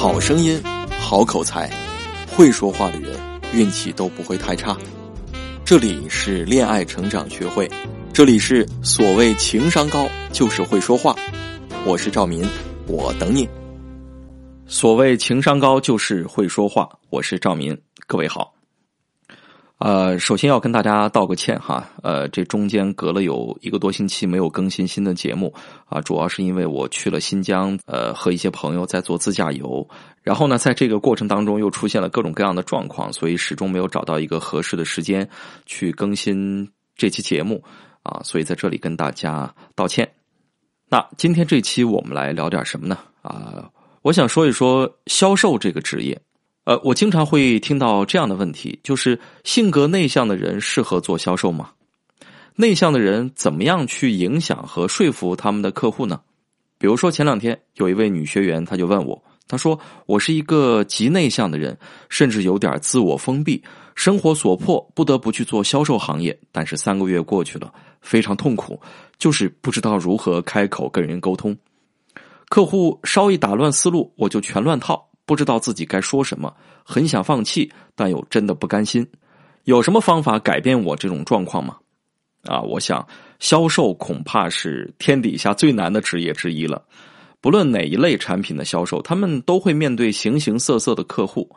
[0.00, 0.58] 好声音，
[0.98, 1.70] 好口才，
[2.34, 3.20] 会说话的人
[3.52, 4.74] 运气都不会太差。
[5.62, 7.70] 这里是恋爱成长学会，
[8.10, 11.14] 这里是所谓情商高就是会说话。
[11.84, 12.42] 我是赵民，
[12.86, 13.46] 我等你。
[14.64, 18.54] 所谓情商高就是会说话，我是赵民，各位好。
[19.80, 25.54] 呃，首先要跟大家道个歉哈，呃，这中间隔了有一个多星期没有更新新的节目
[25.86, 29.88] 啊，主要是因为我去了新疆，呃，和一些朋友在做自驾游，
[30.22, 35.26] 然后呢，在这个过程当中又出现了各种各样的状况，所以始终没有找到一个合适的时间
[35.64, 37.64] 去更新这期节目
[38.02, 40.06] 啊，所以在这里跟大家道歉。
[40.90, 42.98] 那今天这期我们来聊点什么呢？
[43.22, 43.70] 啊，
[44.02, 46.20] 我想说一说销售这个职业。
[46.70, 51.72] 呃，我经常会听到这样的问题，就是性格内向的人适合做销售吗？
[52.54, 56.20] 内向的人怎么样去影响和说服他们的客户呢？
[56.78, 61.76] 比如说前两天有一位女学员，她就问我，她说：“我是一个极内向的人，
[62.08, 63.60] 甚至有点自我封闭，
[63.96, 68.80] 生活所迫不得不去做销售行业，但是三个月过去了，非常痛苦，
[69.18, 71.58] 就是不知道如何开口跟人沟通，
[72.48, 79.06] 客户稍一打乱思路，我就全乱套。”不知道自己该说什么，很想放弃，但又真的不甘心。
[79.62, 81.76] 有什么方法改变我这种状况吗？
[82.42, 83.06] 啊，我想
[83.38, 86.82] 销售恐怕是天底下最难的职业之一了。
[87.40, 91.48] 不论哪一类产品的销售，他们都会面对形形色色的客户。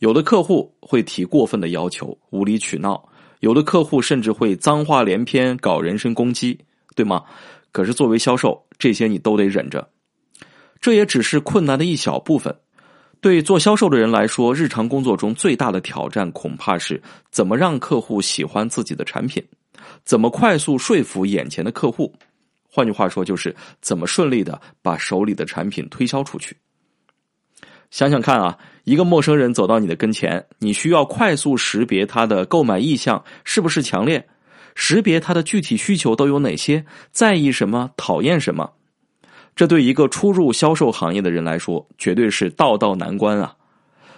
[0.00, 3.02] 有的客户会提过分的要求，无理取闹；
[3.40, 6.58] 有的客户甚至会脏话连篇，搞人身攻击，
[6.94, 7.24] 对吗？
[7.72, 9.88] 可是作为销售，这些你都得忍着。
[10.82, 12.54] 这也只是困难的一小部分。
[13.22, 19.40] 对做销售的人来说，日常工作中最大的挑战恐怕是怎么让客户喜欢自己的产品，
[20.04, 22.12] 怎么快速说服眼前的客户。
[22.68, 26.56] 换句话说，就是怎么顺利的把手里的产品推销出去。
[27.92, 34.26] 想想看啊，一个陌生人走到你的跟前，你需要快速识别他的购买意向是不是强烈，
[34.74, 38.72] 识别他的具体需求都有哪些，在意什么，讨厌什么。
[39.54, 43.54] 这对一个初入销售行业的人来说，绝对是道道难关啊！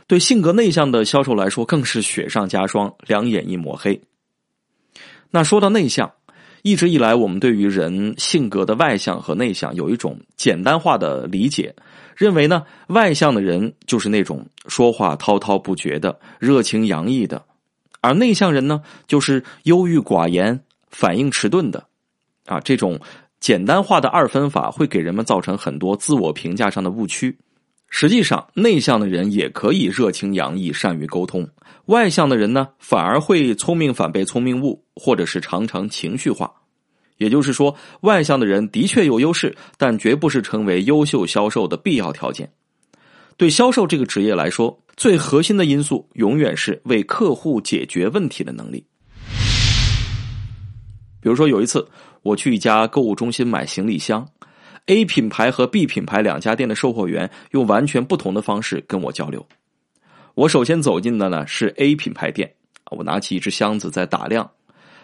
[0.07, 4.01] 对性格内向的销售来说，更是雪上加霜，两眼一抹黑。
[5.31, 6.13] 那说到内向，
[6.63, 11.75] 一直以来我们对于人性格的外向和内向有一种简单化的理解，
[12.17, 17.45] 认为呢，外向的人就是那种说话滔滔不绝的、热情洋溢的，
[18.01, 21.85] 而内向人呢，就是忧郁寡言、反应迟钝的，
[22.47, 23.01] 啊，这种。
[23.41, 27.37] 简单化的二分法会给人们造成很多自我评价上的误区。
[27.91, 31.45] 实际上，内向的人也可以热情洋溢、善于沟通；
[31.85, 36.53] 外向的人呢，反而会聪明反被聪明误，或者是常常情绪化。
[37.19, 42.51] 也就是说，外向的人的确有优势，但绝不是成为优秀销售的必要条件。
[43.37, 48.85] 对销售这个职业来说，最核心的因素永远是为客户解决问题的能力。
[51.21, 51.87] 比如说，有一次。
[52.25, 54.27] 我去一家购物中心买行李箱
[54.87, 59.47] ，A 品牌和 B 品牌两家店的售货员用完全不同的方式跟我交流。
[60.35, 62.51] 我首先走进的呢是 A 品牌店，
[62.91, 64.51] 我拿起一只箱子在打量，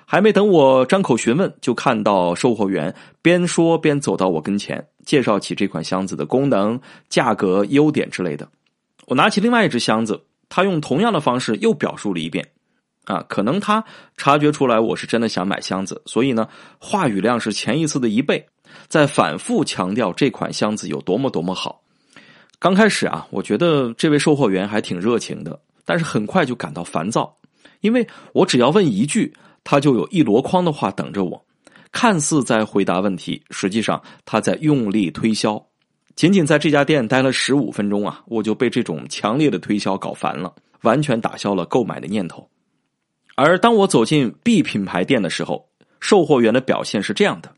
[0.06, 8.48] 还没等我张口询问，就看到售货员边说边走到我跟前，介绍起这款箱子的功能、价格、优点之类的。
[9.06, 12.48] 我拿起另外一只箱子，他用同样的方式又表述了一遍。
[13.04, 13.84] 啊，可能他
[14.16, 18.46] 察觉出来我是真的想买箱子，所以呢，话语量是前一次的一倍，
[18.88, 21.82] 在反复强调这款箱子有多么多么好。
[22.58, 27.34] 刚开始啊，我觉得这位售货员还挺热情的，但是很快就感到烦躁，
[27.80, 29.34] 因为我只要问一句，
[29.64, 31.42] 他就有一箩筐的话等着我，
[31.90, 35.60] 看似在回答问题，实际上他在用力推销。
[36.14, 42.46] 仅仅在这家店待了十五分钟啊，我就被这种强烈的推销搞烦了，完全打消了购买的念头。
[43.42, 45.66] 而当我走进 B 品牌店的时候，
[45.98, 47.50] 售货员的表现是这样的：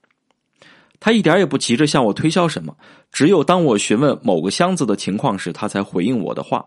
[1.00, 2.76] 他一点也不急着向我推销什么，
[3.10, 6.64] 只有当我询问某个箱子的情况时，他才回应我的话。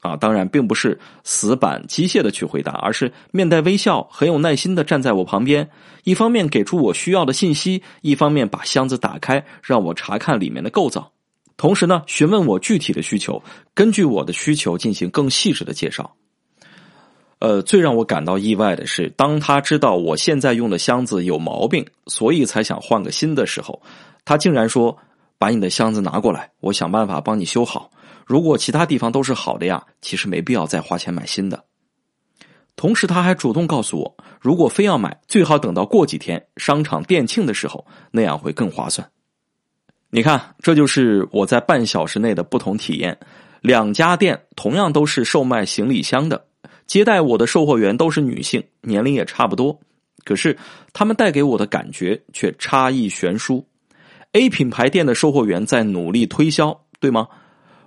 [0.00, 5.66] 啊，当然并不是死板机械的去回答，而是面带微笑、很有耐心的站在我旁边，
[6.02, 11.10] 一方面给出我需要的信息，一方面把箱子打开，让我查看里面的构造，
[11.56, 16.14] 同时呢，询问我具体的需求，根据我的需求进行更细致的介绍。
[17.40, 23.82] 呃，最让我感到意外的是，当他知道我现在用的箱子有毛病，所以才想换个新的时候，
[24.24, 24.96] 他竟然说
[25.38, 27.90] ：“把你的箱子拿过来，我想办法帮你修好。
[28.24, 31.64] 如果其他地方都是好的呀，其实没必要再花钱买新的。”
[32.76, 39.08] 同时，他还主动告诉我，如果非要买，最好等到过几天商场店庆的时候，那样会更划算。
[40.10, 43.18] 你看，这就是我在半小时内的不同体验。
[43.60, 46.46] 两家店同样都是售卖行李箱的，
[46.86, 49.78] 接待我的售货员都是女性，年龄也差不多，
[50.24, 50.56] 可是
[50.92, 53.66] 他们带给我的感觉却差异悬殊。
[54.32, 57.28] A 品牌店的售货员在努力推销，对吗？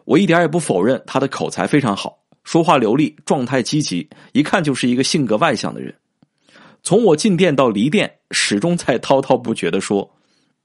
[0.05, 5.93] 我一点也不否认他的口才非常好，说话流利，状态积极，一看就是一个性格外向的人。
[6.83, 10.09] 从我进店到离店，始终在滔滔不绝的说：“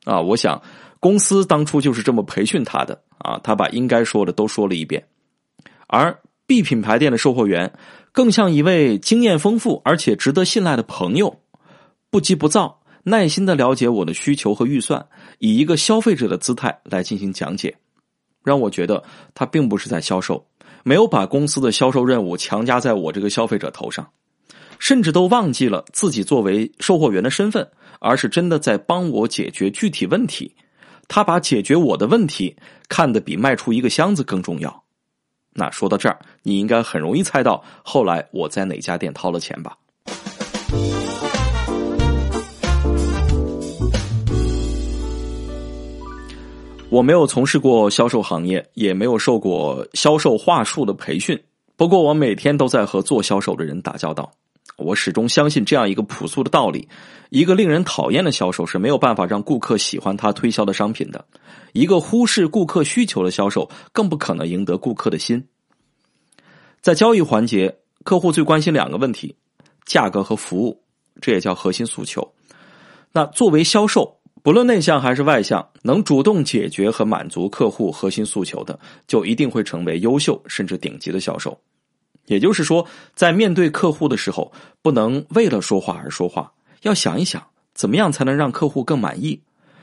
[0.04, 0.62] 啊，我想。”
[1.02, 5.04] 公司当初就是这么培训他的啊，他把应该说的都说了一遍。
[5.88, 7.72] 而 B 品牌店的售货员
[8.12, 11.40] 更像一位经验丰富而且值得信赖的朋友，
[12.10, 15.06] 不急不躁，耐心的了解我的需求和预算，
[15.38, 17.74] 以一个消费者的姿态来进行讲解，
[18.44, 19.02] 让我觉得
[19.34, 20.46] 他并不是在销售，
[20.84, 24.06] 没有把公司的销售任务强加在我这个消费者头上，
[24.78, 27.66] 甚至都忘记了自己作为售货员的身份，
[27.98, 30.54] 而是真的在帮我解决具体问题。
[31.08, 32.54] 他把解决我的问题
[32.88, 34.84] 看得比卖出一个箱子更重要。
[35.54, 39.76] 那说到这儿，你应该很容易猜到后来我在哪家店掏了钱吧？
[46.88, 51.42] 我没有从事过销售行业，也没有受过销售话术的培训。
[51.74, 54.30] 不过，我每天都在和做销售的人打交道。
[54.82, 56.88] 我始终相信这样一个朴素的道理：
[57.30, 61.24] 一个令人讨厌的销售是没有办法让顾客喜欢他推销的商品的；
[61.72, 65.46] 一个忽视顾客需求的销售更不可能赢得顾客的心。
[66.80, 69.36] 在交易环节，客户最关心两个问题：
[69.84, 70.82] 价格和服务，
[71.20, 72.32] 这也叫核心诉求。
[73.12, 81.56] 那作为销售，不论内向还是外向，能主动解决和满足客户核心诉求的，就一定会成为优秀甚至顶级的销售。
[82.26, 86.52] 也就是说，在面对客户的时候，不能为了说话而说话，
[86.82, 89.40] 要想一想怎么样才能让客户更满意。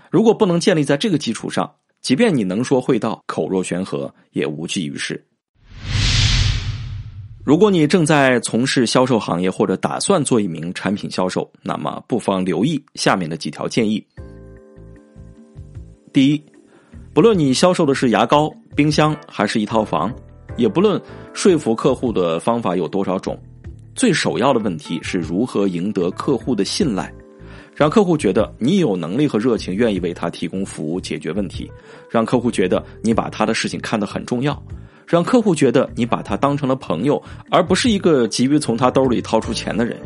[0.10, 1.72] 如果不能建立在这个基础上，
[2.02, 5.24] 即便你能说会道、口若悬河，也无济于事。
[7.44, 14.06] 如果你正在从事销售行业，或者打算做一名产品销售，那么不妨留意下面的几条建议。
[16.14, 16.44] 第一，
[17.14, 20.14] 不论你销售的是牙膏、冰箱，还是一套房。
[20.60, 21.02] 也不论
[21.34, 23.40] 说服客户的方法有多少种，
[23.96, 27.12] 最首要的问题是如何赢得客户的信赖，
[27.74, 31.72] 让客户觉得你有能力和热情，愿意为他提供服务解决问题，
[32.10, 34.62] 让客户觉得你把他的事情看得很重要，
[35.08, 39.98] 让客户觉得你把他当成了朋友，而不是一个急于从他兜里掏出钱的人。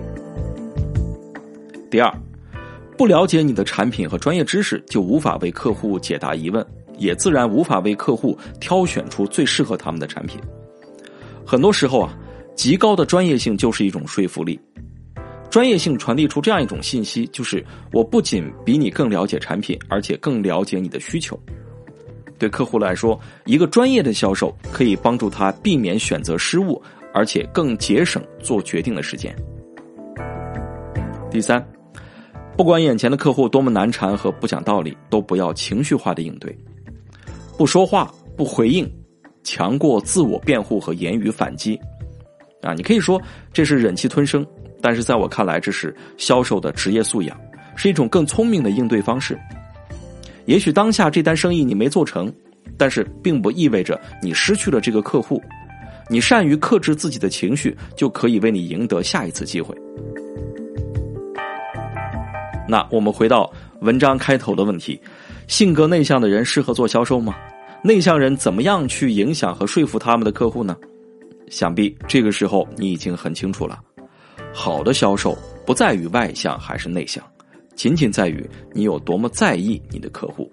[1.90, 2.14] 第二，
[2.96, 6.64] 不了解你的产品和专业知识，就无法为客户解答疑问。
[6.98, 10.40] 也自然无法为客户挑选出最适合他们的产品。
[11.46, 12.18] 很多时候啊，
[12.56, 14.60] 极高的专业性就是一种说服力。
[15.50, 21.40] 专业性传递出这样一种信息，就是我不仅比你更了解产品，而且更了解你的需求。
[22.40, 26.82] 对客户来说，一个专业的销售可以帮助他避免选择失误，
[27.14, 29.34] 而且更节省做决定的时间。
[31.30, 31.64] 第三，
[32.58, 36.58] 不管眼前的客户多么难缠和不讲道理，都不要情绪化的应对。
[37.58, 38.92] 不说话，不回应，
[39.44, 41.80] 强过自我辩护和言语反击，
[42.62, 43.22] 啊，你可以说
[43.54, 44.46] 这是忍气吞声，
[44.82, 47.40] 但是在我看来，这是销售的职业素养，
[47.76, 49.40] 是一种更聪明的应对方式。
[50.46, 52.34] 也许当下这单生意你没做成，
[52.78, 55.42] 但是并不意味着你失去了这个客户。
[56.10, 59.74] 你善于克制自己的情绪，就可以为你赢得下一次机会。
[62.68, 63.50] 那我们回到
[63.82, 65.00] 文章开头的问题。
[65.46, 67.36] 性格内向的人适合做销售吗？
[67.86, 70.76] 内向人怎么样去影响和说服他们的客户呢？
[71.50, 73.78] 想必这个时候你已经很清楚了。
[74.54, 77.22] 好的销售不在于外向还是内向，
[77.76, 80.50] 仅仅在于你有多么在意你的客户。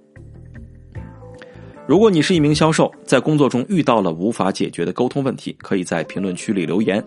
[1.86, 7.02] 如果你是一名销售，在工作中遇到了无法解决的沟通问题，可以在评论区里留言，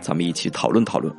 [0.00, 1.14] 咱们一起讨论讨论。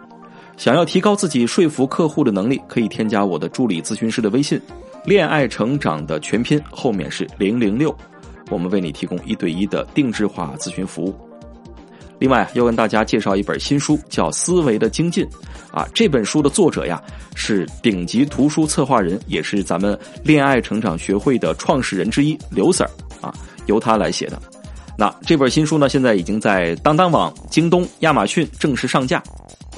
[0.58, 4.62] 想要提高自己说服客户的能力，可以添加我的助理咨询师的微信。
[5.06, 7.96] 恋爱成长的全拼后面是零零六，
[8.52, 11.16] 我们为你提供一对一的定制化咨询服务。
[12.20, 15.26] 另外，要跟大家介绍一本新书，叫《思维的精进》
[15.76, 15.88] 啊。
[15.92, 17.02] 这本书的作者呀
[17.34, 22.88] 是顶级图书策划人，也是咱们恋爱成长学会的创始人之一刘 Sir
[23.22, 23.34] 啊，
[23.66, 24.40] 由他来写的。
[24.96, 29.24] 那这本新书呢，现在已经在当当网、京东、亚马逊正式上架。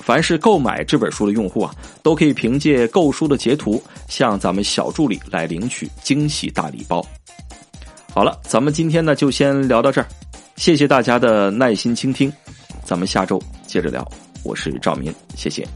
[0.02, 7.02] 凡是购买这本书的用户啊，都可以凭借购书的截图向咱们小助理来领取惊喜大礼包。
[8.14, 10.06] 好了，咱们今天呢就先聊到这儿，
[10.56, 12.32] 谢谢大家的耐心倾听，
[12.86, 14.08] 咱们下周接着聊。
[14.44, 15.68] 我是赵明，谢谢。